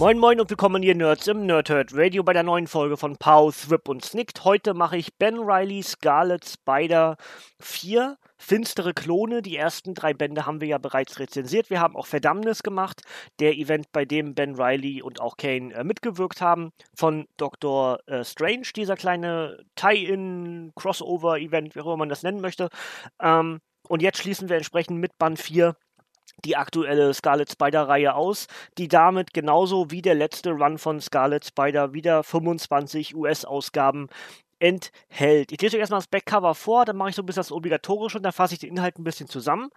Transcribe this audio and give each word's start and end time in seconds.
Moin 0.00 0.18
Moin 0.18 0.40
und 0.40 0.48
willkommen 0.48 0.82
ihr 0.82 0.94
Nerds 0.94 1.26
im 1.26 1.44
Nerdhurt 1.44 1.90
Radio 1.92 2.22
bei 2.22 2.32
der 2.32 2.42
neuen 2.42 2.66
Folge 2.66 2.96
von 2.96 3.18
Pow, 3.18 3.54
Thrip 3.54 3.86
und 3.86 4.02
Snicked. 4.02 4.46
Heute 4.46 4.72
mache 4.72 4.96
ich 4.96 5.18
Ben 5.18 5.36
Riley 5.36 5.82
Scarlet 5.82 6.42
Spider 6.42 7.18
4 7.60 8.16
Finstere 8.38 8.94
Klone. 8.94 9.42
Die 9.42 9.58
ersten 9.58 9.92
drei 9.92 10.14
Bände 10.14 10.46
haben 10.46 10.62
wir 10.62 10.68
ja 10.68 10.78
bereits 10.78 11.18
rezensiert. 11.18 11.68
Wir 11.68 11.80
haben 11.80 11.96
auch 11.96 12.06
Verdammnis 12.06 12.62
gemacht, 12.62 13.02
der 13.40 13.58
Event, 13.58 13.92
bei 13.92 14.06
dem 14.06 14.34
Ben 14.34 14.54
Riley 14.54 15.02
und 15.02 15.20
auch 15.20 15.36
Kane 15.36 15.74
äh, 15.74 15.84
mitgewirkt 15.84 16.40
haben. 16.40 16.70
Von 16.96 17.26
Dr. 17.36 17.98
Äh, 18.06 18.24
Strange, 18.24 18.68
dieser 18.74 18.96
kleine 18.96 19.62
Tie-In, 19.76 20.72
Crossover-Event, 20.76 21.74
wie 21.74 21.80
auch 21.80 21.84
immer 21.84 21.98
man 21.98 22.08
das 22.08 22.22
nennen 22.22 22.40
möchte. 22.40 22.70
Ähm, 23.20 23.60
und 23.86 24.00
jetzt 24.00 24.16
schließen 24.16 24.48
wir 24.48 24.56
entsprechend 24.56 24.98
mit 24.98 25.18
Band 25.18 25.38
4 25.38 25.76
die 26.44 26.56
aktuelle 26.56 27.12
Scarlet 27.14 27.50
Spider-Reihe 27.50 28.14
aus, 28.14 28.46
die 28.78 28.88
damit 28.88 29.32
genauso 29.34 29.90
wie 29.90 30.02
der 30.02 30.14
letzte 30.14 30.50
Run 30.50 30.78
von 30.78 31.00
Scarlet 31.00 31.44
Spider 31.44 31.92
wieder 31.92 32.22
25 32.22 33.14
US-Ausgaben 33.14 34.08
enthält. 34.60 35.52
Ich 35.52 35.60
lese 35.60 35.76
euch 35.76 35.80
erstmal 35.80 36.00
das 36.00 36.06
Backcover 36.06 36.54
vor, 36.54 36.84
dann 36.84 36.96
mache 36.96 37.10
ich 37.10 37.16
so 37.16 37.22
ein 37.22 37.26
bisschen 37.26 37.40
das 37.40 37.52
Obligatorische 37.52 38.18
und 38.18 38.22
dann 38.22 38.32
fasse 38.32 38.54
ich 38.54 38.60
den 38.60 38.70
Inhalt 38.70 38.98
ein 38.98 39.04
bisschen 39.04 39.28
zusammen. 39.28 39.70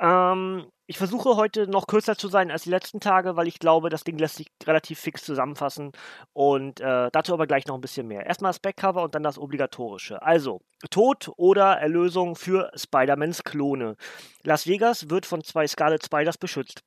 Ähm, 0.00 0.66
ich 0.92 0.98
versuche 0.98 1.36
heute 1.36 1.66
noch 1.68 1.86
kürzer 1.86 2.18
zu 2.18 2.28
sein 2.28 2.50
als 2.50 2.64
die 2.64 2.70
letzten 2.70 3.00
Tage, 3.00 3.34
weil 3.34 3.48
ich 3.48 3.58
glaube, 3.58 3.88
das 3.88 4.04
Ding 4.04 4.18
lässt 4.18 4.36
sich 4.36 4.48
relativ 4.66 5.00
fix 5.00 5.24
zusammenfassen 5.24 5.92
und 6.34 6.80
äh, 6.80 7.08
dazu 7.10 7.32
aber 7.32 7.46
gleich 7.46 7.66
noch 7.66 7.76
ein 7.76 7.80
bisschen 7.80 8.06
mehr. 8.06 8.26
Erstmal 8.26 8.50
das 8.50 8.58
Backcover 8.58 9.02
und 9.02 9.14
dann 9.14 9.22
das 9.22 9.38
Obligatorische. 9.38 10.20
Also, 10.20 10.60
Tod 10.90 11.30
oder 11.38 11.78
Erlösung 11.78 12.36
für 12.36 12.70
Spider-Mans 12.74 13.42
Klone. 13.42 13.96
Las 14.42 14.66
Vegas 14.66 15.08
wird 15.08 15.24
von 15.24 15.42
zwei 15.42 15.66
Scarlet 15.66 16.04
Spiders 16.04 16.36
beschützt. 16.36 16.82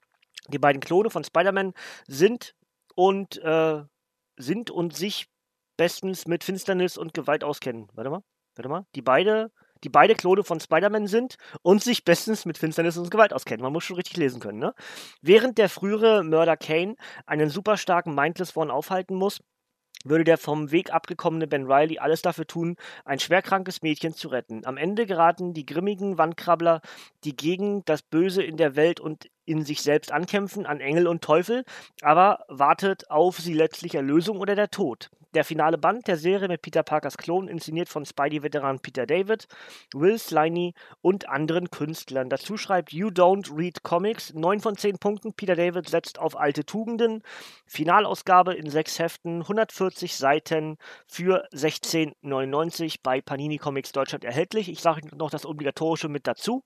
Die 0.50 0.60
beiden 0.60 0.82
Klone 0.82 1.10
von 1.10 1.24
Spider-Man 1.24 1.74
sind 2.06 2.54
und 2.94 3.42
äh, 3.42 3.82
sind 4.38 4.70
und 4.70 4.96
sich 4.96 5.26
bestens 5.78 6.28
mit 6.28 6.44
Finsternis 6.44 6.96
und 6.96 7.16
Gewalt 7.16 7.44
auskennen. 7.44 7.88
Warte 7.96 8.12
mal, 8.12 8.22
warte 8.56 8.70
mal. 8.70 8.86
Die 8.94 9.02
beide, 9.02 9.52
die 9.86 9.90
beide 9.90 10.16
Klone 10.16 10.44
von 10.44 10.60
Spider-Man 10.60 11.06
sind 11.06 11.38
und 11.62 11.84
sich 11.84 12.04
bestens 12.04 12.46
mit 12.46 12.58
Finsternis 12.58 12.98
und 12.98 13.12
Gewalt 13.12 13.34
auskennen. 13.34 13.62
Man 13.62 13.72
muss 13.72 13.84
schon 13.84 13.98
richtig 13.98 14.18
lesen 14.18 14.40
können, 14.40 14.58
ne? 14.58 14.74
Während 15.22 15.60
der 15.60 15.70
frühere 15.70 16.24
Mörder 16.24 16.58
Kane 16.58 16.96
einen 17.28 17.52
super 17.52 17.78
starken 17.78 18.16
Mindless 18.16 18.58
One 18.58 18.74
aufhalten 18.74 19.16
muss, 19.16 19.42
würde 20.04 20.24
der 20.24 20.40
vom 20.40 20.72
Weg 20.72 20.92
abgekommene 20.92 21.46
Ben 21.46 21.72
Riley 21.72 22.00
alles 22.00 22.24
dafür 22.24 22.48
tun, 22.48 22.78
ein 23.06 23.20
schwerkrankes 23.20 23.84
Mädchen 23.84 24.14
zu 24.14 24.28
retten. 24.28 24.66
Am 24.66 24.78
Ende 24.78 25.06
geraten 25.06 25.54
die 25.54 25.66
grimmigen 25.66 26.18
Wandkrabbler, 26.18 26.82
die 27.24 27.36
gegen 27.36 27.86
das 27.86 28.02
Böse 28.02 28.42
in 28.42 28.58
der 28.58 28.76
Welt 28.76 29.00
und 29.00 29.30
in 29.46 29.64
sich 29.64 29.84
selbst 29.84 30.12
ankämpfen, 30.12 30.66
an 30.66 30.80
Engel 30.80 31.08
und 31.08 31.24
Teufel, 31.24 31.64
aber 32.02 32.46
wartet 32.48 33.12
auf 33.12 33.38
sie 33.38 33.54
letztlich 33.54 33.94
Erlösung 33.94 34.40
oder 34.40 34.56
der 34.56 34.72
Tod. 34.72 35.12
Der 35.36 35.44
finale 35.44 35.78
Band 35.78 36.08
der 36.08 36.16
Serie 36.16 36.48
mit 36.48 36.62
Peter 36.62 36.82
Parkers 36.82 37.18
Klon, 37.18 37.50
inszeniert 37.50 37.90
von 37.90 38.06
Spidey-Veteran 38.06 38.80
Peter 38.80 39.06
David, 39.06 39.50
Will 39.94 40.18
Sliney 40.18 40.74
und 41.02 41.28
anderen 41.28 41.70
Künstlern. 41.70 42.30
Dazu 42.30 42.56
schreibt 42.56 42.94
You 42.94 43.10
Don't 43.10 43.54
Read 43.54 43.84
Comics. 43.84 44.34
9 44.34 44.62
von 44.62 44.78
10 44.78 44.98
Punkten. 44.98 45.34
Peter 45.34 45.58
David 45.58 45.90
setzt 45.90 46.20
auf 46.20 46.40
alte 46.40 46.64
Tugenden. 46.64 47.22
Finalausgabe 47.66 48.54
in 48.54 48.70
sechs 48.70 48.98
Heften, 48.98 49.42
140 49.42 50.16
Seiten 50.16 50.78
für 51.06 51.46
16,99 51.52 53.00
bei 53.04 53.20
Panini 53.20 53.58
Comics 53.58 53.92
Deutschland 53.92 54.24
erhältlich. 54.24 54.70
Ich 54.70 54.80
sage 54.80 55.14
noch 55.18 55.32
das 55.32 55.46
Obligatorische 55.46 56.08
mit 56.08 56.28
dazu. 56.28 56.64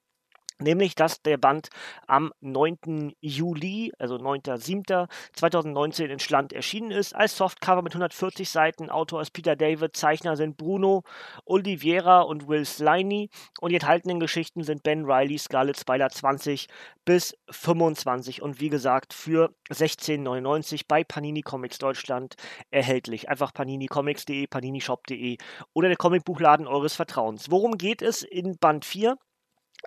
Nämlich, 0.61 0.93
dass 0.95 1.21
der 1.21 1.37
Band 1.37 1.69
am 2.05 2.33
9. 2.41 3.13
Juli, 3.21 3.93
also 3.97 4.15
9.7.2019 4.15 6.05
in 6.05 6.19
Schland 6.19 6.51
erschienen 6.51 6.91
ist, 6.91 7.15
als 7.15 7.37
Softcover 7.37 7.81
mit 7.81 7.93
140 7.93 8.49
Seiten. 8.49 8.89
Autor 8.89 9.21
ist 9.21 9.31
Peter 9.31 9.55
David, 9.55 9.95
Zeichner 9.95 10.35
sind 10.35 10.57
Bruno 10.57 11.03
Oliveira 11.45 12.21
und 12.21 12.49
Will 12.49 12.65
Sliney. 12.65 13.29
Und 13.61 13.69
die 13.69 13.75
enthaltenen 13.75 14.19
Geschichten 14.19 14.63
sind 14.63 14.83
Ben 14.83 15.05
Riley, 15.05 15.37
Scarlet 15.37 15.79
Spider 15.79 16.09
20 16.09 16.67
bis 17.05 17.35
25 17.49 18.41
und 18.41 18.59
wie 18.59 18.69
gesagt 18.69 19.13
für 19.13 19.55
16,99 19.71 20.81
bei 20.87 21.03
Panini 21.03 21.41
Comics 21.41 21.77
Deutschland 21.77 22.35
erhältlich. 22.69 23.29
Einfach 23.29 23.53
paninicomics.de, 23.53 24.45
paninishop.de 24.47 25.37
oder 25.73 25.87
der 25.87 25.97
Comicbuchladen 25.97 26.67
eures 26.67 26.95
Vertrauens. 26.95 27.49
Worum 27.49 27.77
geht 27.77 28.01
es 28.01 28.23
in 28.23 28.57
Band 28.59 28.85
4? 28.85 29.17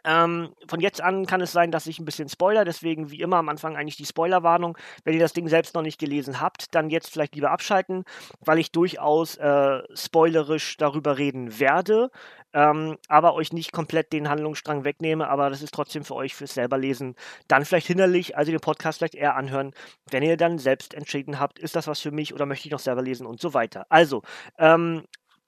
Ähm, 0.04 0.54
von 0.66 0.80
jetzt 0.80 1.00
an 1.00 1.26
kann 1.26 1.40
es 1.40 1.52
sein, 1.52 1.70
dass 1.70 1.86
ich 1.86 1.98
ein 1.98 2.04
bisschen 2.04 2.28
spoiler, 2.28 2.64
deswegen 2.64 3.10
wie 3.10 3.20
immer 3.20 3.36
am 3.36 3.48
Anfang 3.48 3.76
eigentlich 3.76 3.96
die 3.96 4.06
Spoilerwarnung. 4.06 4.76
Wenn 5.04 5.14
ihr 5.14 5.20
das 5.20 5.32
Ding 5.32 5.48
selbst 5.48 5.74
noch 5.74 5.82
nicht 5.82 6.00
gelesen 6.00 6.40
habt, 6.40 6.74
dann 6.74 6.90
jetzt 6.90 7.10
vielleicht 7.10 7.34
lieber 7.34 7.50
abschalten, 7.50 8.04
weil 8.40 8.58
ich 8.58 8.72
durchaus 8.72 9.36
äh, 9.36 9.82
spoilerisch 9.94 10.76
darüber 10.76 11.18
reden 11.18 11.58
werde, 11.60 12.10
ähm, 12.54 12.96
aber 13.08 13.34
euch 13.34 13.52
nicht 13.52 13.72
komplett 13.72 14.12
den 14.12 14.28
Handlungsstrang 14.28 14.84
wegnehme, 14.84 15.28
aber 15.28 15.50
das 15.50 15.62
ist 15.62 15.74
trotzdem 15.74 16.04
für 16.04 16.14
euch 16.14 16.34
fürs 16.34 16.54
selber 16.54 16.78
lesen 16.78 17.14
dann 17.48 17.64
vielleicht 17.64 17.86
hinderlich, 17.86 18.36
also 18.36 18.50
den 18.50 18.60
Podcast 18.60 18.98
vielleicht 18.98 19.14
eher 19.14 19.36
anhören, 19.36 19.72
wenn 20.10 20.22
ihr 20.22 20.36
dann 20.36 20.58
selbst 20.58 20.94
entschieden 20.94 21.38
habt, 21.38 21.58
ist 21.58 21.76
das 21.76 21.86
was 21.86 22.00
für 22.00 22.10
mich 22.10 22.34
oder 22.34 22.46
möchte 22.46 22.66
ich 22.66 22.72
noch 22.72 22.80
selber 22.80 23.02
lesen 23.02 23.26
und 23.26 23.40
so 23.40 23.54
weiter. 23.54 23.86
Also, 23.88 24.22
ähm, 24.58 25.04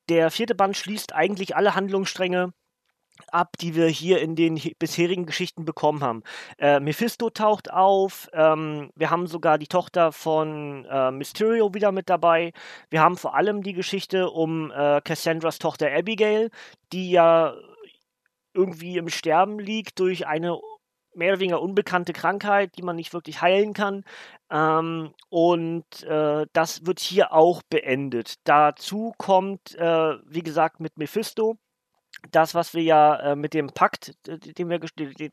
der 0.09 0.31
vierte 0.31 0.55
Band 0.55 0.77
schließt 0.77 1.15
eigentlich 1.15 1.57
alle 1.57 1.75
Handlungsstränge 1.75 2.53
ab, 3.31 3.57
die 3.61 3.75
wir 3.75 3.87
hier 3.87 4.21
in 4.21 4.37
den 4.37 4.61
bisherigen 4.79 5.27
Geschichten 5.27 5.65
bekommen 5.65 6.03
haben. 6.03 6.23
Äh, 6.59 6.81
Mephisto 6.81 7.31
taucht 7.31 7.73
auf, 7.73 8.29
ähm, 8.33 8.91
wir 8.95 9.11
haben 9.11 9.27
sogar 9.27 9.59
die 9.59 9.67
Tochter 9.67 10.13
von 10.13 10.85
äh, 10.85 11.11
Mysterio 11.11 11.75
wieder 11.75 11.93
mit 11.93 12.09
dabei. 12.09 12.53
Wir 12.91 13.01
haben 13.01 13.17
vor 13.17 13.35
allem 13.35 13.63
die 13.63 13.73
Geschichte 13.73 14.31
um 14.31 14.71
äh, 14.71 15.01
Cassandras 15.03 15.59
Tochter 15.59 15.93
Abigail, 15.93 16.51
die 16.93 17.11
ja 17.11 17.55
irgendwie 18.53 18.97
im 18.97 19.09
Sterben 19.09 19.59
liegt 19.59 19.99
durch 19.99 20.27
eine 20.27 20.59
mehr 21.17 21.33
oder 21.33 21.41
weniger 21.41 21.63
unbekannte 21.63 22.13
Krankheit, 22.13 22.77
die 22.77 22.83
man 22.83 22.97
nicht 22.97 23.13
wirklich 23.13 23.41
heilen 23.41 23.73
kann. 23.73 24.05
Ähm, 24.51 25.13
und 25.29 26.03
äh, 26.03 26.47
das 26.53 26.87
wird 26.87 27.01
hier 27.01 27.33
auch 27.33 27.63
beendet. 27.71 28.35
Dazu 28.45 29.13
kommt, 29.17 29.75
äh, 29.77 30.17
wie 30.27 30.43
gesagt, 30.43 30.81
mit 30.81 30.99
Mephisto 30.99 31.57
das, 32.31 32.55
was 32.55 32.75
wir 32.75 32.83
ja 32.83 33.17
äh, 33.33 33.37
mit 33.37 33.55
dem 33.55 33.69
Pakt, 33.69 34.15
den, 34.27 34.69
wir, 34.69 34.81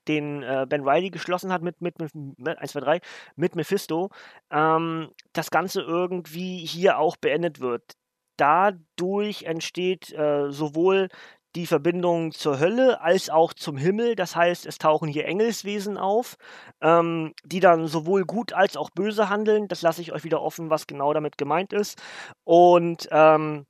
den 0.08 0.44
äh, 0.44 0.66
Ben 0.68 0.88
Riley 0.88 1.10
geschlossen 1.10 1.52
hat 1.52 1.62
mit, 1.62 1.82
mit, 1.82 1.96
mit 2.00 2.58
1, 2.58 2.72
2, 2.72 2.80
3, 2.80 3.00
mit 3.36 3.56
Mephisto, 3.56 4.10
ähm, 4.52 5.10
das 5.34 5.52
Ganze 5.52 5.82
irgendwie 5.82 6.66
hier 6.66 6.98
auch 6.98 7.18
beendet 7.18 7.60
wird. 7.60 7.94
Dadurch 8.38 9.44
entsteht 9.44 10.12
äh, 10.14 10.52
sowohl 10.52 11.10
die 11.56 11.68
Verbindung 11.68 12.32
zur 12.32 12.60
Hölle 12.60 13.02
als 13.02 13.30
auch 13.30 13.54
zum 13.54 13.78
Himmel. 13.78 14.16
Das 14.16 14.36
heißt, 14.36 14.66
es 14.66 14.78
tauchen 14.78 15.10
hier 15.10 15.26
Engelswesen 15.26 15.98
auf, 15.98 16.38
ähm, 16.82 17.34
die 17.44 17.60
dann 17.60 17.88
sowohl 17.88 18.24
gut 18.24 18.54
als 18.54 18.78
auch 18.78 18.90
böse 18.90 19.30
handeln. 19.30 19.68
Das 19.68 19.82
lasse 19.82 20.02
ich 20.02 20.14
euch 20.14 20.24
wieder 20.24 20.42
offen, 20.42 20.70
was 20.70 20.88
genau 20.88 21.14
damit 21.14 21.38
gemeint 21.38 21.74
ist. 21.74 22.02
Und 22.46 23.08
ähm, 23.12 23.66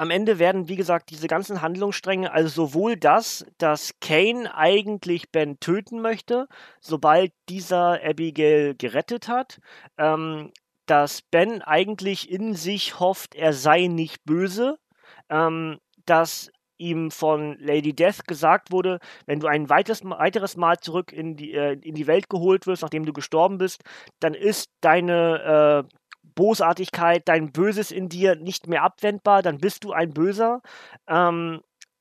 am 0.00 0.10
Ende 0.10 0.38
werden, 0.38 0.66
wie 0.66 0.76
gesagt, 0.76 1.10
diese 1.10 1.26
ganzen 1.26 1.60
Handlungsstränge, 1.60 2.32
also 2.32 2.48
sowohl 2.48 2.96
das, 2.96 3.44
dass 3.58 3.92
Kane 4.00 4.54
eigentlich 4.54 5.30
Ben 5.30 5.60
töten 5.60 6.00
möchte, 6.00 6.48
sobald 6.80 7.32
dieser 7.50 8.02
Abigail 8.02 8.74
gerettet 8.74 9.28
hat, 9.28 9.60
ähm, 9.98 10.52
dass 10.86 11.20
Ben 11.20 11.60
eigentlich 11.60 12.30
in 12.30 12.54
sich 12.54 12.98
hofft, 12.98 13.34
er 13.34 13.52
sei 13.52 13.88
nicht 13.88 14.24
böse, 14.24 14.78
ähm, 15.28 15.78
dass 16.06 16.50
ihm 16.78 17.10
von 17.10 17.58
Lady 17.60 17.92
Death 17.92 18.24
gesagt 18.26 18.72
wurde, 18.72 19.00
wenn 19.26 19.40
du 19.40 19.48
ein 19.48 19.68
weiteres, 19.68 20.02
weiteres 20.02 20.56
Mal 20.56 20.78
zurück 20.78 21.12
in 21.12 21.36
die, 21.36 21.52
äh, 21.52 21.74
in 21.74 21.94
die 21.94 22.06
Welt 22.06 22.30
geholt 22.30 22.66
wirst, 22.66 22.80
nachdem 22.80 23.04
du 23.04 23.12
gestorben 23.12 23.58
bist, 23.58 23.82
dann 24.18 24.32
ist 24.32 24.70
deine 24.80 25.84
äh, 25.86 25.99
Bosartigkeit, 26.22 27.22
dein 27.26 27.52
Böses 27.52 27.90
in 27.90 28.08
dir 28.08 28.36
nicht 28.36 28.66
mehr 28.66 28.82
abwendbar, 28.82 29.42
dann 29.42 29.58
bist 29.58 29.84
du 29.84 29.92
ein 29.92 30.12
Böser. 30.12 30.62
Ähm, 31.06 31.60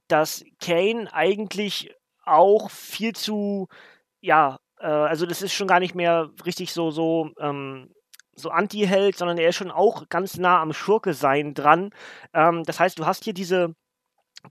dass 0.10 0.44
Kane 0.60 1.08
eigentlich 1.14 1.96
auch 2.26 2.70
viel 2.70 3.14
zu, 3.14 3.68
ja, 4.20 4.60
äh, 4.80 4.88
also 4.88 5.26
das 5.26 5.42
ist 5.42 5.54
schon 5.54 5.68
gar 5.68 5.80
nicht 5.80 5.96
mehr 5.96 6.30
richtig 6.46 6.74
so, 6.74 6.92
so, 6.92 7.32
ähm, 7.40 7.92
so 8.36 8.50
Anti-Held, 8.50 9.18
sondern 9.18 9.38
er 9.38 9.50
ist 9.50 9.56
schon 9.56 9.72
auch 9.72 10.10
ganz 10.10 10.38
nah 10.38 10.62
am 10.62 10.74
Schurke-Sein 10.74 11.54
dran. 11.54 11.92
Ähm, 12.34 12.64
das 12.64 12.80
heißt, 12.80 13.00
du 13.00 13.06
hast 13.06 13.24
hier 13.24 13.34
diese 13.34 13.76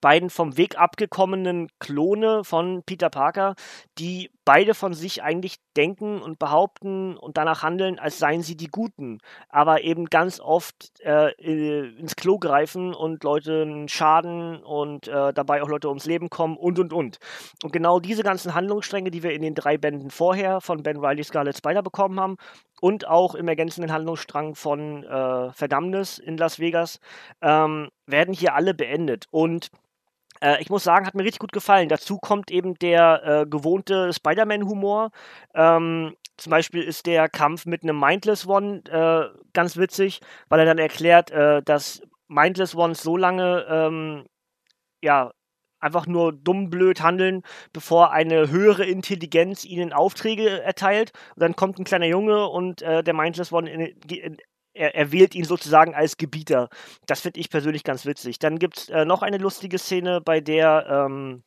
beiden 0.00 0.30
vom 0.30 0.56
Weg 0.56 0.78
abgekommenen 0.78 1.68
Klone 1.78 2.44
von 2.44 2.82
Peter 2.84 3.10
Parker, 3.10 3.54
die 3.98 4.30
beide 4.48 4.72
von 4.72 4.94
sich 4.94 5.22
eigentlich 5.22 5.56
denken 5.76 6.22
und 6.22 6.38
behaupten 6.38 7.18
und 7.18 7.36
danach 7.36 7.62
handeln, 7.62 7.98
als 7.98 8.18
seien 8.18 8.42
sie 8.42 8.56
die 8.56 8.68
Guten, 8.68 9.18
aber 9.50 9.84
eben 9.84 10.06
ganz 10.06 10.40
oft 10.40 10.90
äh, 11.04 11.32
ins 11.34 12.16
Klo 12.16 12.38
greifen 12.38 12.94
und 12.94 13.22
Leuten 13.24 13.88
schaden 13.88 14.62
und 14.62 15.06
äh, 15.06 15.34
dabei 15.34 15.62
auch 15.62 15.68
Leute 15.68 15.88
ums 15.88 16.06
Leben 16.06 16.30
kommen 16.30 16.56
und 16.56 16.78
und 16.78 16.94
und. 16.94 17.18
Und 17.62 17.74
genau 17.74 18.00
diese 18.00 18.22
ganzen 18.22 18.54
Handlungsstränge, 18.54 19.10
die 19.10 19.22
wir 19.22 19.34
in 19.34 19.42
den 19.42 19.54
drei 19.54 19.76
Bänden 19.76 20.08
vorher 20.08 20.62
von 20.62 20.82
Ben 20.82 20.96
Riley 20.96 21.24
Scarlet 21.24 21.54
Spider 21.54 21.82
bekommen 21.82 22.18
haben 22.18 22.36
und 22.80 23.06
auch 23.06 23.34
im 23.34 23.48
ergänzenden 23.48 23.92
Handlungsstrang 23.92 24.54
von 24.54 25.04
äh, 25.04 25.52
Verdammnis 25.52 26.16
in 26.16 26.38
Las 26.38 26.58
Vegas, 26.58 27.00
ähm, 27.42 27.90
werden 28.06 28.32
hier 28.32 28.54
alle 28.54 28.72
beendet. 28.72 29.26
Und 29.30 29.68
äh, 30.42 30.60
ich 30.60 30.70
muss 30.70 30.84
sagen, 30.84 31.06
hat 31.06 31.14
mir 31.14 31.24
richtig 31.24 31.40
gut 31.40 31.52
gefallen. 31.52 31.88
Dazu 31.88 32.18
kommt 32.18 32.50
eben 32.50 32.74
der 32.74 33.22
äh, 33.24 33.46
gewohnte 33.46 34.12
Spider-Man-Humor. 34.12 35.10
Ähm, 35.54 36.16
zum 36.36 36.50
Beispiel 36.50 36.82
ist 36.82 37.06
der 37.06 37.28
Kampf 37.28 37.66
mit 37.66 37.82
einem 37.82 37.98
Mindless 37.98 38.46
One 38.46 38.82
äh, 38.88 39.38
ganz 39.52 39.76
witzig, 39.76 40.20
weil 40.48 40.60
er 40.60 40.66
dann 40.66 40.78
erklärt, 40.78 41.30
äh, 41.30 41.62
dass 41.62 42.02
Mindless 42.28 42.74
Ones 42.74 43.02
so 43.02 43.16
lange 43.16 43.66
ähm, 43.68 44.26
ja, 45.02 45.30
einfach 45.80 46.06
nur 46.06 46.32
dumm 46.32 46.70
blöd 46.70 47.00
handeln, 47.02 47.42
bevor 47.72 48.12
eine 48.12 48.50
höhere 48.50 48.84
Intelligenz 48.84 49.64
ihnen 49.64 49.92
Aufträge 49.92 50.62
erteilt. 50.62 51.12
Und 51.34 51.42
dann 51.42 51.56
kommt 51.56 51.78
ein 51.78 51.84
kleiner 51.84 52.06
Junge 52.06 52.48
und 52.48 52.82
äh, 52.82 53.02
der 53.02 53.14
Mindless 53.14 53.52
One 53.52 53.70
in, 53.70 53.80
in, 53.80 54.36
er, 54.78 54.94
er, 54.94 55.12
wählt 55.12 55.34
ihn 55.34 55.44
sozusagen 55.44 55.94
als 55.94 56.16
Gebieter. 56.16 56.68
Das 57.06 57.20
finde 57.20 57.40
ich 57.40 57.50
persönlich 57.50 57.84
ganz 57.84 58.06
witzig. 58.06 58.38
Dann 58.38 58.58
gibt 58.58 58.78
es 58.78 58.88
äh, 58.88 59.04
noch 59.04 59.22
eine 59.22 59.38
lustige 59.38 59.78
Szene, 59.78 60.20
bei 60.20 60.40
der, 60.40 60.86
ähm, 60.88 61.42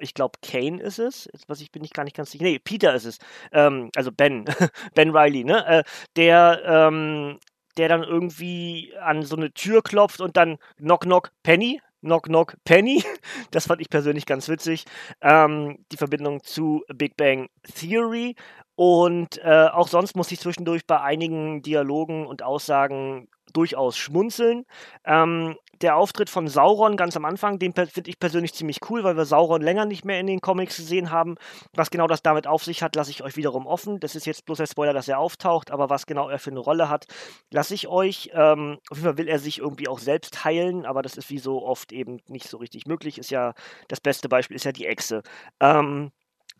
ich 0.00 0.14
glaube, 0.14 0.38
Kane 0.42 0.80
ist 0.80 0.98
es. 0.98 1.28
Jetzt, 1.32 1.48
was 1.48 1.60
ich 1.60 1.72
bin 1.72 1.82
ich 1.82 1.92
gar 1.92 2.04
nicht 2.04 2.16
ganz 2.16 2.30
sicher. 2.30 2.44
Nee, 2.44 2.58
Peter 2.58 2.94
ist 2.94 3.04
es. 3.04 3.18
Ähm, 3.52 3.90
also 3.96 4.12
Ben. 4.12 4.44
ben 4.94 5.16
Riley, 5.16 5.44
ne? 5.44 5.66
Äh, 5.66 5.82
der, 6.16 6.62
ähm, 6.64 7.38
der 7.76 7.88
dann 7.88 8.02
irgendwie 8.02 8.94
an 9.00 9.22
so 9.22 9.36
eine 9.36 9.52
Tür 9.52 9.82
klopft 9.82 10.20
und 10.20 10.36
dann 10.36 10.58
Knock 10.76 11.02
Knock 11.02 11.32
Penny. 11.42 11.80
Knock 12.00 12.24
Knock 12.24 12.56
Penny. 12.64 13.02
Das 13.50 13.66
fand 13.66 13.80
ich 13.80 13.90
persönlich 13.90 14.26
ganz 14.26 14.48
witzig. 14.48 14.84
Ähm, 15.20 15.84
die 15.92 15.96
Verbindung 15.96 16.42
zu 16.42 16.84
Big 16.94 17.16
Bang 17.16 17.48
Theory. 17.74 18.34
Und 18.76 19.38
äh, 19.42 19.68
auch 19.72 19.88
sonst 19.88 20.16
muss 20.16 20.30
ich 20.30 20.38
zwischendurch 20.38 20.86
bei 20.86 21.00
einigen 21.00 21.62
Dialogen 21.62 22.26
und 22.26 22.42
Aussagen 22.42 23.28
durchaus 23.52 23.96
schmunzeln. 23.96 24.64
Ähm, 25.04 25.56
der 25.80 25.96
Auftritt 25.96 26.30
von 26.30 26.48
Sauron 26.48 26.96
ganz 26.96 27.16
am 27.16 27.24
Anfang, 27.24 27.58
den 27.58 27.74
finde 27.74 28.10
ich 28.10 28.18
persönlich 28.18 28.54
ziemlich 28.54 28.78
cool, 28.88 29.04
weil 29.04 29.16
wir 29.16 29.24
Sauron 29.24 29.62
länger 29.62 29.84
nicht 29.86 30.04
mehr 30.04 30.20
in 30.20 30.26
den 30.26 30.40
Comics 30.40 30.76
gesehen 30.76 31.10
haben. 31.10 31.36
Was 31.74 31.90
genau 31.90 32.06
das 32.06 32.22
damit 32.22 32.46
auf 32.46 32.64
sich 32.64 32.82
hat, 32.82 32.96
lasse 32.96 33.10
ich 33.10 33.22
euch 33.22 33.36
wiederum 33.36 33.66
offen. 33.66 34.00
Das 34.00 34.14
ist 34.14 34.26
jetzt 34.26 34.44
bloß 34.46 34.58
der 34.58 34.66
Spoiler, 34.66 34.92
dass 34.92 35.08
er 35.08 35.18
auftaucht, 35.18 35.70
aber 35.70 35.90
was 35.90 36.06
genau 36.06 36.28
er 36.28 36.38
für 36.38 36.50
eine 36.50 36.60
Rolle 36.60 36.88
hat, 36.88 37.06
lasse 37.50 37.74
ich 37.74 37.88
euch. 37.88 38.30
Ähm, 38.34 38.78
auf 38.90 38.98
jeden 38.98 39.08
Fall 39.08 39.18
will 39.18 39.28
er 39.28 39.38
sich 39.38 39.58
irgendwie 39.58 39.88
auch 39.88 39.98
selbst 39.98 40.44
heilen, 40.44 40.84
aber 40.86 41.02
das 41.02 41.16
ist 41.16 41.30
wie 41.30 41.38
so 41.38 41.64
oft 41.64 41.92
eben 41.92 42.20
nicht 42.28 42.48
so 42.48 42.58
richtig 42.58 42.86
möglich. 42.86 43.18
Ist 43.18 43.30
ja 43.30 43.54
das 43.88 44.00
beste 44.00 44.28
Beispiel 44.28 44.56
ist 44.56 44.64
ja 44.64 44.72
die 44.72 44.86
Echse. 44.86 45.22
Ähm, 45.60 46.10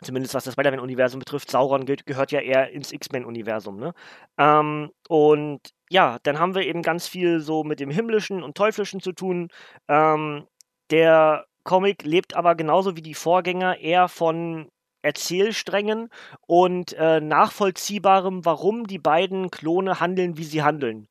Zumindest 0.03 0.35
was 0.35 0.45
das 0.45 0.53
Spider-Man-Universum 0.53 1.21
betrifft. 1.21 1.51
Sauron 1.51 1.87
ge 1.87 1.97
gehört 2.05 2.31
ja 2.31 2.41
eher 2.41 2.71
ins 2.71 2.93
X-Men-Universum. 2.93 3.79
Ne? 3.79 3.95
Ähm, 4.39 4.91
und 5.09 5.61
ja, 5.89 6.19
dann 6.23 6.39
haben 6.39 6.55
wir 6.55 6.63
eben 6.63 6.83
ganz 6.83 7.09
viel 7.09 7.41
so 7.41 7.65
mit 7.65 7.81
dem 7.81 7.91
Himmlischen 7.91 8.43
und 8.43 8.57
Teuflischen 8.57 9.01
zu 9.01 9.13
tun. 9.13 9.49
Ähm, 9.89 10.47
der 10.91 11.47
Comic 11.65 12.05
lebt 12.05 12.37
aber 12.37 12.55
genauso 12.55 12.97
wie 12.97 13.03
die 13.03 13.15
Vorgänger 13.15 13.79
eher 13.79 14.09
von 14.09 14.69
Erzählsträngen 15.03 16.11
und 16.47 16.93
äh, 16.95 17.21
nachvollziehbarem, 17.21 18.45
warum 18.45 18.87
die 18.87 18.99
beiden 18.99 19.51
Klone 19.51 20.01
handeln, 20.01 20.37
wie 20.37 20.45
sie 20.45 20.63
handeln. 20.63 21.09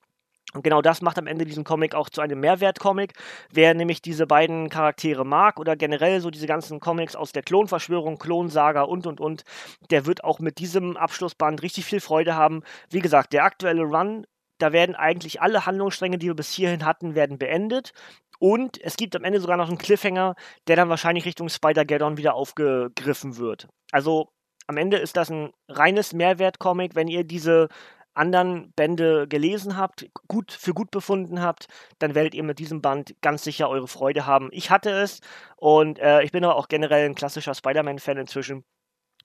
Und 0.56 0.63
genau 0.63 0.81
das 0.81 1.02
macht 1.02 1.19
am 1.19 1.28
Ende 1.28 1.46
diesen 1.46 1.66
Comic 1.66 1.94
auch 1.94 2.10
zu 2.10 2.22
einem 2.22 2.40
Mehrwert-Comic. 2.40 3.13
Wer 3.52 3.74
nämlich 3.74 4.02
diese 4.02 4.25
beiden 4.25 4.69
Charaktere 4.69 5.25
mag 5.25 5.60
oder 5.60 5.75
generell 5.75 6.22
so 6.22 6.31
diese 6.31 6.48
ganzen 6.48 6.80
Comics 6.80 7.16
aus 7.16 7.34
der 7.34 7.44
Klonverschwörung, 7.44 8.18
Klonsaga 8.18 8.84
und 8.84 9.06
und 9.06 9.19
und, 9.19 9.44
der 9.92 10.06
wird 10.06 10.24
auch 10.24 10.40
mit 10.40 10.60
diesem 10.60 10.96
Abschlussband 10.96 11.62
richtig 11.62 11.86
viel 11.86 12.00
Freude 12.00 12.36
haben. 12.36 12.63
Wie 12.90 13.00
gesagt, 13.00 13.34
der 13.34 13.44
aktuelle 13.44 13.84
Run, 13.84 14.25
da 14.57 14.72
werden 14.72 14.96
eigentlich 14.96 15.42
alle 15.42 15.66
Handlungsstränge, 15.66 16.18
die 16.18 16.28
wir 16.28 16.36
bis 16.36 16.54
hierhin 16.54 16.86
hatten, 16.86 17.16
werden 17.16 17.38
beendet. 17.38 17.92
Und 18.40 18.81
es 18.81 18.96
gibt 18.96 19.16
am 19.16 19.25
Ende 19.25 19.42
sogar 19.42 19.57
noch 19.57 19.68
einen 19.68 19.78
Cliffhanger, 19.78 20.36
der 20.68 20.78
dann 20.78 20.90
wahrscheinlich 20.90 21.25
Richtung 21.25 21.50
Spider-Geddon 21.50 22.18
wieder 22.18 22.34
aufgegriffen 22.34 23.38
wird. 23.38 23.68
Also 23.92 24.30
am 24.68 24.78
Ende 24.78 24.98
ist 24.98 25.18
das 25.18 25.30
ein 25.30 25.52
reines 25.68 26.13
Mehrwert-Comic, 26.13 26.96
wenn 26.96 27.07
ihr 27.07 27.24
diese 27.24 27.68
anderen 28.15 28.71
Bände 28.75 29.27
gelesen 29.27 29.77
habt, 29.77 30.07
gut 30.27 30.51
für 30.51 30.73
gut 30.73 30.91
befunden 30.91 31.41
habt, 31.41 31.67
dann 32.00 32.15
werdet 32.15 32.33
ihr 32.33 32.44
mit 32.44 32.59
diesem 32.59 32.81
Band 32.81 33.15
ganz 33.21 33.44
sicher 33.44 33.69
eure 33.69 33.88
Freude 33.88 34.25
haben. 34.25 34.50
Ich 34.51 34.71
hatte 34.71 34.89
es 34.89 35.21
und 35.57 36.00
äh, 36.00 36.23
ich 36.23 36.31
bin 36.31 36.44
aber 36.44 36.56
auch 36.56 36.67
generell 36.67 37.06
ein 37.06 37.15
klassischer 37.15 37.53
Spider-Man-Fan 37.53 38.17
inzwischen. 38.17 38.63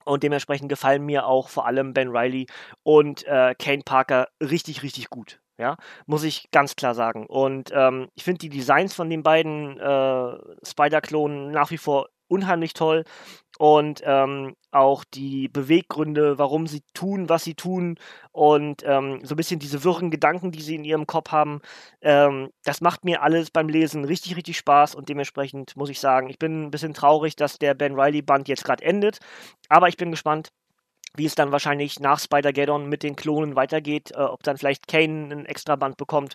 Und 0.04 0.22
dementsprechend 0.22 0.70
gefallen 0.70 1.04
mir 1.04 1.26
auch 1.26 1.50
vor 1.50 1.66
allem 1.66 1.92
Ben 1.92 2.08
Riley 2.08 2.46
und 2.82 3.22
äh, 3.26 3.54
Kane 3.58 3.82
Parker 3.84 4.28
richtig, 4.40 4.82
richtig 4.82 5.10
gut. 5.10 5.40
Ja, 5.58 5.76
muss 6.06 6.25
ich 6.25 6.50
ganz 6.52 6.75
klar 6.75 6.94
sagen. 6.94 7.26
Und 7.26 7.70
ähm, 7.75 8.08
ich 8.14 8.25
finde 8.25 8.38
die 8.38 8.48
Designs 8.48 8.94
von 8.94 9.10
den 9.10 9.22
beiden 9.22 9.78
äh, 9.78 10.38
Spider-Klonen 10.66 11.50
nach 11.50 11.70
wie 11.70 11.76
vor 11.76 12.08
unheimlich 12.28 12.72
toll 12.72 13.04
und 13.60 14.02
ähm, 14.06 14.56
auch 14.70 15.04
die 15.04 15.48
Beweggründe, 15.48 16.38
warum 16.38 16.66
sie 16.66 16.80
tun, 16.94 17.28
was 17.28 17.44
sie 17.44 17.54
tun 17.54 17.98
und 18.32 18.82
ähm, 18.86 19.20
so 19.22 19.34
ein 19.34 19.36
bisschen 19.36 19.60
diese 19.60 19.84
wirren 19.84 20.10
Gedanken, 20.10 20.50
die 20.50 20.62
sie 20.62 20.76
in 20.76 20.84
ihrem 20.84 21.06
Kopf 21.06 21.30
haben, 21.30 21.60
ähm, 22.00 22.48
das 22.64 22.80
macht 22.80 23.04
mir 23.04 23.20
alles 23.22 23.50
beim 23.50 23.68
Lesen 23.68 24.06
richtig, 24.06 24.34
richtig 24.36 24.56
Spaß 24.56 24.94
und 24.94 25.10
dementsprechend 25.10 25.76
muss 25.76 25.90
ich 25.90 26.00
sagen, 26.00 26.30
ich 26.30 26.38
bin 26.38 26.64
ein 26.64 26.70
bisschen 26.70 26.94
traurig, 26.94 27.36
dass 27.36 27.58
der 27.58 27.74
Ben 27.74 28.00
Riley 28.00 28.22
Band 28.22 28.48
jetzt 28.48 28.64
gerade 28.64 28.82
endet, 28.82 29.18
aber 29.68 29.88
ich 29.88 29.98
bin 29.98 30.10
gespannt, 30.10 30.52
wie 31.17 31.26
es 31.26 31.34
dann 31.34 31.52
wahrscheinlich 31.52 32.00
nach 32.00 32.19
Spider-Geddon 32.19 32.88
mit 32.88 33.02
den 33.02 33.17
Klonen 33.17 33.56
weitergeht, 33.56 34.12
äh, 34.12 34.20
ob 34.20 34.43
dann 34.43 34.58
vielleicht 34.58 34.88
Kane 34.88 35.32
ein 35.32 35.46
extra 35.46 35.76
Band 35.76 35.96
bekommt. 35.96 36.34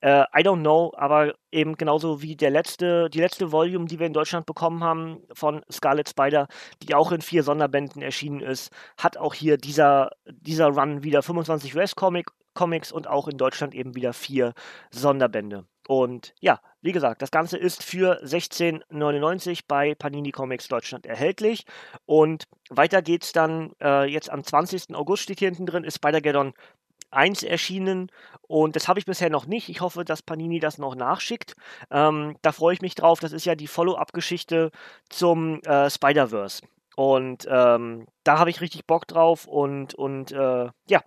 Äh, 0.00 0.22
I 0.36 0.42
don't 0.42 0.60
know, 0.60 0.92
aber 0.96 1.34
eben 1.50 1.76
genauso 1.76 2.22
wie 2.22 2.36
der 2.36 2.50
letzte, 2.50 3.08
die 3.10 3.20
letzte 3.20 3.52
Volume, 3.52 3.86
die 3.86 3.98
wir 3.98 4.06
in 4.06 4.12
Deutschland 4.12 4.46
bekommen 4.46 4.84
haben 4.84 5.22
von 5.32 5.62
Scarlet 5.70 6.08
Spider, 6.08 6.48
die 6.82 6.94
auch 6.94 7.12
in 7.12 7.22
vier 7.22 7.42
Sonderbänden 7.42 8.02
erschienen 8.02 8.40
ist, 8.40 8.72
hat 8.98 9.16
auch 9.16 9.34
hier 9.34 9.56
dieser, 9.56 10.10
dieser 10.26 10.68
Run 10.68 11.02
wieder 11.02 11.22
25 11.22 11.74
US-Comic 11.76 12.30
Comics 12.54 12.92
und 12.92 13.08
auch 13.08 13.28
in 13.28 13.36
Deutschland 13.36 13.74
eben 13.74 13.94
wieder 13.94 14.12
vier 14.12 14.54
Sonderbände. 14.90 15.66
Und 15.86 16.34
ja, 16.40 16.60
wie 16.80 16.92
gesagt, 16.92 17.22
das 17.22 17.30
Ganze 17.30 17.58
ist 17.58 17.82
für 17.82 18.22
16,99 18.24 19.60
bei 19.68 19.94
Panini 19.94 20.32
Comics 20.32 20.68
Deutschland 20.68 21.06
erhältlich. 21.06 21.64
Und 22.06 22.44
weiter 22.70 23.02
geht's 23.02 23.32
dann 23.32 23.72
äh, 23.80 24.04
jetzt 24.04 24.30
am 24.30 24.44
20. 24.44 24.94
August 24.94 25.24
steht 25.24 25.38
hier 25.38 25.48
hinten 25.48 25.66
drin, 25.66 25.84
ist 25.84 25.96
Spider-Geddon 25.96 26.54
1 27.10 27.44
erschienen 27.44 28.10
und 28.48 28.76
das 28.76 28.88
habe 28.88 28.98
ich 28.98 29.06
bisher 29.06 29.30
noch 29.30 29.46
nicht. 29.46 29.68
Ich 29.68 29.80
hoffe, 29.80 30.04
dass 30.04 30.22
Panini 30.22 30.58
das 30.60 30.78
noch 30.78 30.94
nachschickt. 30.94 31.54
Ähm, 31.90 32.36
da 32.42 32.52
freue 32.52 32.74
ich 32.74 32.82
mich 32.82 32.94
drauf. 32.94 33.20
Das 33.20 33.32
ist 33.32 33.44
ja 33.44 33.54
die 33.54 33.66
Follow-up-Geschichte 33.66 34.70
zum 35.08 35.60
äh, 35.62 35.88
Spider-Verse. 35.88 36.62
Und 36.96 37.46
ähm, 37.50 38.06
da 38.22 38.38
habe 38.38 38.50
ich 38.50 38.60
richtig 38.60 38.86
Bock 38.86 39.06
drauf 39.06 39.46
und, 39.46 39.94
und 39.94 40.32
äh, 40.32 40.68
ja, 40.88 41.02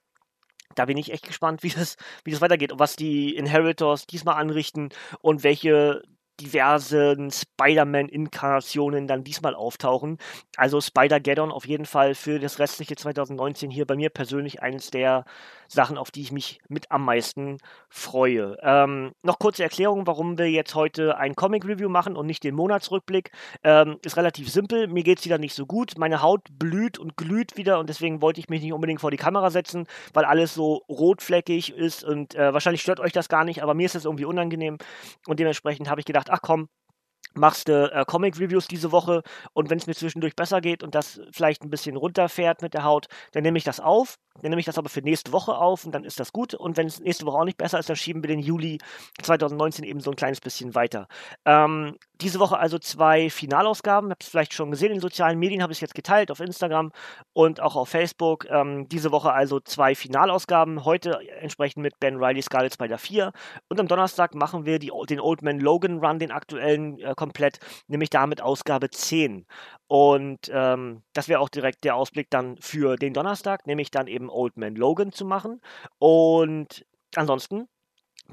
da 0.77 0.85
bin 0.85 0.97
ich 0.97 1.11
echt 1.11 1.25
gespannt, 1.25 1.63
wie 1.63 1.69
das, 1.69 1.97
wie 2.23 2.31
das 2.31 2.41
weitergeht 2.41 2.71
und 2.71 2.79
was 2.79 2.95
die 2.95 3.35
Inheritors 3.35 4.05
diesmal 4.07 4.35
anrichten 4.35 4.89
und 5.21 5.43
welche 5.43 6.03
diversen 6.39 7.31
Spider-Man-Inkarnationen 7.31 9.07
dann 9.07 9.23
diesmal 9.23 9.55
auftauchen. 9.55 10.17
Also 10.55 10.81
Spider-Geddon 10.81 11.51
auf 11.51 11.65
jeden 11.65 11.85
Fall 11.85 12.15
für 12.15 12.39
das 12.39 12.59
restliche 12.59 12.95
2019 12.95 13.69
hier 13.71 13.85
bei 13.85 13.95
mir 13.95 14.09
persönlich 14.09 14.61
eines 14.61 14.91
der 14.91 15.25
Sachen, 15.67 15.97
auf 15.97 16.11
die 16.11 16.21
ich 16.21 16.31
mich 16.31 16.59
mit 16.69 16.91
am 16.91 17.03
meisten 17.03 17.57
freue. 17.89 18.57
Ähm, 18.61 19.11
noch 19.21 19.39
kurze 19.39 19.63
Erklärung, 19.63 20.07
warum 20.07 20.37
wir 20.37 20.49
jetzt 20.49 20.75
heute 20.75 21.17
ein 21.17 21.35
Comic-Review 21.35 21.89
machen 21.89 22.15
und 22.15 22.25
nicht 22.25 22.43
den 22.43 22.55
Monatsrückblick. 22.55 23.31
Ähm, 23.63 23.97
ist 24.03 24.17
relativ 24.17 24.49
simpel. 24.49 24.87
Mir 24.87 25.03
geht 25.03 25.19
es 25.19 25.25
wieder 25.25 25.37
nicht 25.37 25.53
so 25.53 25.65
gut. 25.65 25.97
Meine 25.97 26.21
Haut 26.21 26.47
blüht 26.51 26.97
und 26.97 27.17
glüht 27.17 27.57
wieder 27.57 27.79
und 27.79 27.89
deswegen 27.89 28.21
wollte 28.21 28.39
ich 28.39 28.49
mich 28.49 28.61
nicht 28.61 28.73
unbedingt 28.73 29.01
vor 29.01 29.11
die 29.11 29.17
Kamera 29.17 29.49
setzen, 29.49 29.87
weil 30.13 30.25
alles 30.25 30.53
so 30.53 30.83
rotfleckig 30.89 31.75
ist 31.75 32.03
und 32.03 32.35
äh, 32.35 32.53
wahrscheinlich 32.53 32.81
stört 32.81 32.99
euch 32.99 33.11
das 33.11 33.29
gar 33.29 33.43
nicht, 33.43 33.61
aber 33.61 33.73
mir 33.73 33.85
ist 33.85 33.95
das 33.95 34.05
irgendwie 34.05 34.25
unangenehm 34.25 34.77
und 35.27 35.39
dementsprechend 35.39 35.89
habe 35.89 35.99
ich 35.99 36.05
gedacht, 36.05 36.26
ach 36.29 36.41
komm, 36.41 36.69
machst 37.37 37.67
du 37.67 37.91
äh, 37.91 38.03
Comic-Reviews 38.05 38.67
diese 38.67 38.91
Woche 38.91 39.21
und 39.53 39.69
wenn 39.69 39.77
es 39.77 39.87
mir 39.87 39.95
zwischendurch 39.95 40.35
besser 40.35 40.61
geht 40.61 40.83
und 40.83 40.95
das 40.95 41.21
vielleicht 41.31 41.63
ein 41.63 41.69
bisschen 41.69 41.95
runterfährt 41.95 42.61
mit 42.61 42.73
der 42.73 42.83
Haut, 42.83 43.07
dann 43.31 43.43
nehme 43.43 43.57
ich 43.57 43.63
das 43.63 43.79
auf. 43.79 44.17
Dann 44.41 44.51
nehme 44.51 44.59
ich 44.59 44.65
das 44.65 44.77
aber 44.77 44.89
für 44.89 45.01
nächste 45.01 45.31
Woche 45.31 45.57
auf 45.57 45.85
und 45.85 45.93
dann 45.93 46.03
ist 46.03 46.19
das 46.19 46.31
gut. 46.31 46.53
Und 46.53 46.77
wenn 46.77 46.87
es 46.87 46.99
nächste 46.99 47.25
Woche 47.25 47.37
auch 47.37 47.45
nicht 47.45 47.57
besser 47.57 47.79
ist, 47.79 47.89
dann 47.89 47.95
schieben 47.95 48.21
wir 48.21 48.27
den 48.27 48.39
Juli 48.39 48.77
2019 49.21 49.83
eben 49.83 49.99
so 49.99 50.11
ein 50.11 50.15
kleines 50.15 50.41
bisschen 50.41 50.75
weiter. 50.75 51.07
Ähm, 51.45 51.95
diese 52.21 52.39
Woche 52.39 52.57
also 52.57 52.79
zwei 52.79 53.29
Finalausgaben. 53.29 54.11
Habt 54.11 54.23
es 54.23 54.29
vielleicht 54.29 54.53
schon 54.53 54.71
gesehen 54.71 54.91
in 54.91 54.99
sozialen 54.99 55.39
Medien, 55.39 55.61
habe 55.61 55.71
ich 55.71 55.77
es 55.77 55.81
jetzt 55.81 55.95
geteilt 55.95 56.31
auf 56.31 56.39
Instagram 56.39 56.91
und 57.33 57.61
auch 57.61 57.75
auf 57.75 57.89
Facebook. 57.89 58.45
Ähm, 58.49 58.87
diese 58.89 59.11
Woche 59.11 59.31
also 59.31 59.59
zwei 59.59 59.95
Finalausgaben. 59.95 60.85
Heute 60.85 61.19
entsprechend 61.39 61.83
mit 61.83 61.99
Ben 61.99 62.17
Riley 62.17 62.41
Scarlet 62.41 62.73
Spider 62.73 62.97
4. 62.97 63.31
Und 63.69 63.79
am 63.79 63.87
Donnerstag 63.87 64.35
machen 64.35 64.65
wir 64.65 64.79
die, 64.79 64.91
den 65.09 65.19
Old 65.19 65.41
Man 65.41 65.59
Logan 65.59 65.99
Run, 65.99 66.19
den 66.19 66.31
aktuellen, 66.31 66.99
äh, 66.99 67.13
komplett, 67.15 67.59
nämlich 67.87 68.09
damit 68.09 68.41
Ausgabe 68.41 68.89
10. 68.89 69.45
Und 69.87 70.51
ähm, 70.53 71.03
das 71.13 71.27
wäre 71.27 71.39
auch 71.39 71.49
direkt 71.49 71.83
der 71.83 71.95
Ausblick 71.95 72.29
dann 72.29 72.57
für 72.59 72.97
den 72.97 73.13
Donnerstag, 73.13 73.67
nämlich 73.67 73.91
dann 73.91 74.07
eben 74.07 74.29
Old 74.29 74.57
Man 74.57 74.75
Logan 74.75 75.11
zu 75.11 75.25
machen. 75.25 75.61
Und 75.99 76.85
ansonsten 77.15 77.67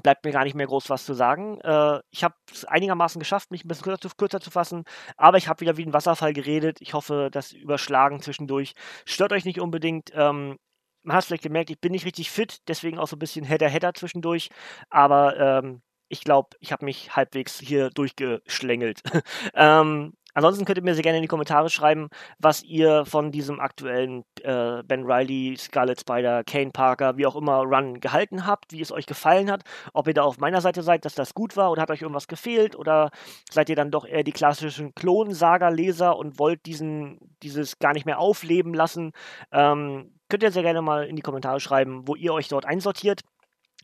bleibt 0.03 0.25
mir 0.25 0.31
gar 0.31 0.43
nicht 0.43 0.55
mehr 0.55 0.67
groß 0.67 0.89
was 0.89 1.05
zu 1.05 1.13
sagen. 1.13 1.59
Äh, 1.61 1.99
ich 2.11 2.23
habe 2.23 2.35
es 2.51 2.65
einigermaßen 2.65 3.19
geschafft, 3.19 3.51
mich 3.51 3.65
ein 3.65 3.67
bisschen 3.67 3.83
kürzer, 3.85 4.09
kürzer 4.17 4.39
zu 4.41 4.51
fassen, 4.51 4.83
aber 5.17 5.37
ich 5.37 5.47
habe 5.47 5.61
wieder 5.61 5.77
wie 5.77 5.85
ein 5.85 5.93
Wasserfall 5.93 6.33
geredet. 6.33 6.77
Ich 6.81 6.93
hoffe, 6.93 7.29
das 7.31 7.51
Überschlagen 7.51 8.21
zwischendurch 8.21 8.73
stört 9.05 9.33
euch 9.33 9.45
nicht 9.45 9.59
unbedingt. 9.59 10.11
Ähm, 10.13 10.57
man 11.03 11.15
hat 11.15 11.23
es 11.23 11.27
vielleicht 11.27 11.43
gemerkt, 11.43 11.69
ich 11.69 11.79
bin 11.79 11.91
nicht 11.91 12.05
richtig 12.05 12.31
fit, 12.31 12.59
deswegen 12.67 12.97
auch 12.97 13.07
so 13.07 13.15
ein 13.15 13.19
bisschen 13.19 13.45
Header-Header 13.45 13.93
zwischendurch, 13.93 14.49
aber 14.89 15.37
ähm, 15.37 15.81
ich 16.09 16.23
glaube, 16.23 16.49
ich 16.59 16.71
habe 16.71 16.85
mich 16.85 17.15
halbwegs 17.15 17.59
hier 17.59 17.89
durchgeschlängelt. 17.89 19.01
ähm, 19.53 20.13
Ansonsten 20.35 20.65
könnt 20.65 20.77
ihr 20.77 20.83
mir 20.83 20.93
sehr 20.93 21.03
gerne 21.03 21.17
in 21.17 21.21
die 21.21 21.29
Kommentare 21.29 21.69
schreiben, 21.69 22.09
was 22.39 22.61
ihr 22.61 23.05
von 23.05 23.31
diesem 23.31 23.59
aktuellen 23.61 24.25
äh, 24.43 24.83
Ben 24.83 25.05
Riley, 25.05 25.55
Scarlet 25.57 25.99
Spider, 25.99 26.43
Kane 26.43 26.71
Parker, 26.71 27.15
wie 27.17 27.25
auch 27.25 27.37
immer, 27.37 27.59
Run 27.61 28.01
gehalten 28.01 28.45
habt, 28.45 28.73
wie 28.73 28.81
es 28.81 28.91
euch 28.91 29.05
gefallen 29.05 29.49
hat, 29.49 29.63
ob 29.93 30.07
ihr 30.07 30.13
da 30.13 30.23
auf 30.23 30.37
meiner 30.37 30.59
Seite 30.59 30.83
seid, 30.83 31.05
dass 31.05 31.15
das 31.15 31.33
gut 31.33 31.55
war 31.55 31.71
oder 31.71 31.81
hat 31.81 31.89
euch 31.89 32.01
irgendwas 32.01 32.27
gefehlt 32.27 32.75
oder 32.75 33.11
seid 33.49 33.69
ihr 33.69 33.77
dann 33.77 33.91
doch 33.91 34.05
eher 34.05 34.23
die 34.23 34.33
klassischen 34.33 34.93
Klon-Saga-Leser 34.93 36.17
und 36.17 36.37
wollt 36.37 36.65
diesen, 36.65 37.17
dieses 37.41 37.79
gar 37.79 37.93
nicht 37.93 38.05
mehr 38.05 38.19
aufleben 38.19 38.73
lassen. 38.73 39.13
Ähm, 39.53 40.11
könnt 40.27 40.43
ihr 40.43 40.51
sehr 40.51 40.63
gerne 40.63 40.81
mal 40.81 41.05
in 41.05 41.15
die 41.15 41.21
Kommentare 41.21 41.61
schreiben, 41.61 42.07
wo 42.07 42.15
ihr 42.15 42.33
euch 42.33 42.49
dort 42.49 42.65
einsortiert. 42.65 43.21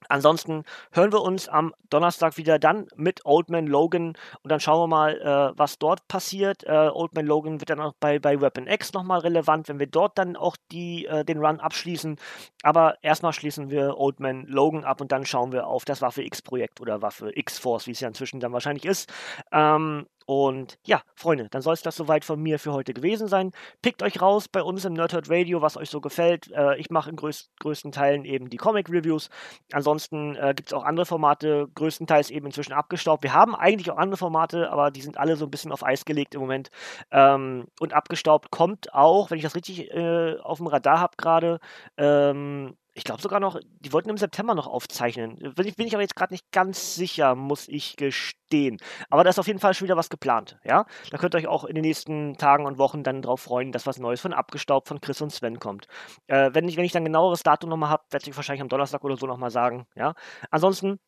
Ansonsten 0.10 0.64
hören 0.92 1.12
wir 1.12 1.22
uns 1.22 1.48
am 1.48 1.74
Donnerstag 1.90 2.38
wieder 2.38 2.60
dann 2.60 2.88
mit 2.96 3.26
Old 3.26 3.50
Man 3.50 3.68
Logan 3.68 4.18
und 4.44 4.52
dann 4.52 4.60
schauen 4.60 4.82
wir 4.82 4.88
mal, 4.88 5.22
äh, 5.22 5.58
was 5.58 5.80
dort 5.80 6.08
passiert. 6.08 6.64
Äh, 6.64 6.90
Old 6.94 7.14
Man 7.16 7.26
Logan 7.26 7.60
wird 7.62 7.70
dann 7.70 7.80
auch 7.80 7.94
bei, 8.00 8.20
bei 8.20 8.40
Weapon 8.42 8.68
X 8.68 8.94
nochmal 8.94 9.20
relevant, 9.20 9.70
wenn 9.70 9.80
wir 9.80 9.88
dort 9.88 10.18
dann 10.18 10.36
auch 10.36 10.58
die, 10.72 11.06
äh, 11.06 11.24
den 11.24 11.44
Run 11.44 11.60
abschließen. 11.60 12.18
Aber 12.64 12.96
erstmal 13.02 13.34
schließen 13.34 13.70
wir 13.70 13.98
Old 13.98 14.20
Man 14.20 14.46
Logan 14.48 14.84
ab 14.84 15.02
und 15.02 15.12
dann 15.12 15.26
schauen 15.26 15.52
wir 15.52 15.68
auf 15.68 15.86
das 15.86 16.02
Waffe 16.02 16.24
X-Projekt 16.24 16.82
oder 16.82 17.02
Waffe 17.02 17.32
X-Force, 17.36 17.88
wie 17.88 17.92
es 17.92 18.00
ja 18.00 18.08
inzwischen 18.08 18.40
dann 18.40 18.54
wahrscheinlich 18.54 18.86
ist. 18.86 19.12
Ähm, 19.52 20.08
und 20.32 20.80
ja, 20.86 21.02
Freunde, 21.14 21.50
dann 21.52 21.62
soll 21.62 21.74
es 21.74 21.82
das 21.82 21.98
soweit 21.98 22.24
von 22.24 22.42
mir 22.42 22.58
für 22.58 22.72
heute 22.72 22.94
gewesen 22.94 23.28
sein. 23.28 23.52
Pickt 23.82 24.02
euch 24.02 24.22
raus 24.22 24.48
bei 24.48 24.64
uns 24.64 24.86
im 24.86 24.94
Nerdhurt 24.94 25.30
Radio, 25.30 25.62
was 25.62 25.76
euch 25.76 25.90
so 25.90 26.00
gefällt. 26.00 26.50
Äh, 26.54 26.78
ich 26.78 26.90
mache 26.90 27.10
in 27.10 27.18
größ 27.18 27.52
größten 27.60 27.92
Teilen 27.92 28.24
eben 28.24 28.50
die 28.50 28.56
Comic-Reviews. 28.56 29.30
Ansonsten 29.74 30.38
äh, 30.38 30.54
gibt 30.56 30.70
es 30.70 30.74
auch 30.74 30.86
andere 30.86 31.06
Formate, 31.06 31.68
größtenteils 31.76 32.30
eben 32.30 32.46
inzwischen 32.46 32.72
abgestaubt. 32.72 33.24
Wir 33.24 33.34
haben 33.34 33.56
eigentlich 33.56 33.92
auch 33.92 33.98
andere 33.98 34.16
Formate, 34.16 34.72
aber 34.72 34.90
die 34.90 35.02
sind 35.02 35.18
alle 35.18 35.36
so 35.36 35.44
ein 35.44 35.52
bisschen 35.52 35.74
auf 35.74 35.84
Eis 35.84 36.06
gelegt 36.06 36.34
im 36.34 36.40
Moment. 36.40 36.70
Ähm, 37.12 37.66
und 37.82 37.92
abgestaubt 37.92 38.52
kommt 38.52 38.94
auch, 38.94 39.32
wenn 39.32 39.38
ich 39.38 39.44
das 39.44 39.56
richtig 39.56 39.92
äh, 39.92 40.38
auf 40.40 40.60
dem 40.60 40.68
Radar 40.68 41.02
habe 41.02 41.18
gerade, 41.18 41.60
ähm, 41.98 42.78
ich 42.94 43.04
glaube 43.04 43.22
sogar 43.22 43.40
noch, 43.40 43.60
die 43.80 43.94
wollten 43.94 44.10
im 44.10 44.18
September 44.18 44.54
noch 44.54 44.68
aufzeichnen. 44.68 45.38
Bin 45.56 45.68
ich, 45.68 45.76
bin 45.76 45.88
ich 45.88 45.94
aber 45.94 46.02
jetzt 46.02 46.16
gerade 46.16 46.34
nicht 46.34 46.52
ganz 46.52 46.96
sicher, 46.96 47.36
muss 47.36 47.68
ich 47.70 47.96
gestehen. 47.96 48.78
Aber 49.10 49.24
da 49.24 49.30
ist 49.30 49.40
auf 49.40 49.48
jeden 49.48 49.60
Fall 49.60 49.74
schon 49.74 49.86
wieder 49.86 49.98
was 49.98 50.10
geplant, 50.10 50.58
ja? 50.66 50.86
Da 51.10 51.18
könnt 51.18 51.34
ihr 51.34 51.38
euch 51.38 51.48
auch 51.48 51.64
in 51.64 51.76
den 51.76 51.84
nächsten 51.84 52.36
Tagen 52.38 52.66
und 52.66 52.78
Wochen 52.78 53.04
dann 53.04 53.22
drauf 53.22 53.42
freuen, 53.42 53.72
dass 53.72 53.88
was 53.88 53.98
Neues 53.98 54.20
von 54.20 54.34
Abgestaubt 54.34 54.88
von 54.90 55.00
Chris 55.00 55.22
und 55.22 55.32
Sven 55.32 55.60
kommt. 55.60 55.88
Äh, 56.28 56.50
wenn, 56.54 56.68
ich, 56.68 56.76
wenn 56.76 56.86
ich 56.86 56.92
dann 56.92 57.06
genaueres 57.06 57.44
Datum 57.44 57.70
nochmal 57.70 57.90
habe, 57.90 58.04
werde 58.12 58.30
ich 58.30 58.36
wahrscheinlich 58.36 58.62
am 58.62 58.70
Donnerstag 58.70 59.04
oder 59.04 59.18
so 59.18 59.26
nochmal 59.26 59.52
sagen, 59.52 59.86
ja? 59.96 60.14
Ansonsten 60.50 61.00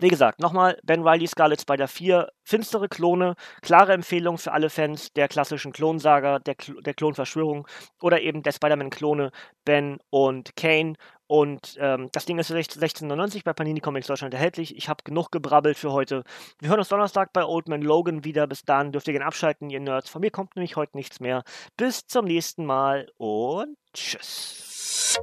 wie 0.00 0.08
gesagt, 0.08 0.38
nochmal, 0.40 0.78
Ben 0.84 1.06
Riley 1.06 1.26
Scarlet 1.26 1.60
Spider 1.60 1.88
4, 1.88 2.28
finstere 2.44 2.88
Klone, 2.88 3.34
klare 3.62 3.92
Empfehlung 3.94 4.38
für 4.38 4.52
alle 4.52 4.70
Fans 4.70 5.12
der 5.12 5.26
klassischen 5.26 5.72
Klonsaga, 5.72 6.38
der, 6.38 6.54
Kl 6.54 6.80
der 6.82 6.94
Klonverschwörung 6.94 7.66
oder 8.00 8.20
eben 8.20 8.42
der 8.42 8.52
Spider-Man-Klone 8.52 9.32
Ben 9.64 9.98
und 10.10 10.54
Kane. 10.56 10.94
Und 11.28 11.76
ähm, 11.78 12.08
das 12.12 12.24
Ding 12.24 12.38
ist 12.38 12.50
16,99 12.50 13.44
bei 13.44 13.52
Panini 13.52 13.80
Comics 13.80 14.06
Deutschland 14.06 14.34
erhältlich. 14.34 14.76
Ich 14.76 14.88
habe 14.88 15.04
genug 15.04 15.30
gebrabbelt 15.30 15.76
für 15.76 15.92
heute. 15.92 16.24
Wir 16.58 16.70
hören 16.70 16.78
uns 16.78 16.88
Donnerstag 16.88 17.32
bei 17.34 17.44
Old 17.44 17.68
Man 17.68 17.82
Logan 17.82 18.24
wieder. 18.24 18.46
Bis 18.46 18.64
dann 18.64 18.92
dürft 18.92 19.06
ihr 19.08 19.12
gerne 19.12 19.26
abschalten, 19.26 19.68
ihr 19.68 19.80
Nerds. 19.80 20.08
Von 20.08 20.22
mir 20.22 20.30
kommt 20.30 20.56
nämlich 20.56 20.76
heute 20.76 20.96
nichts 20.96 21.20
mehr. 21.20 21.44
Bis 21.76 22.06
zum 22.06 22.24
nächsten 22.24 22.64
Mal 22.64 23.12
und 23.18 23.76
tschüss. 23.92 25.20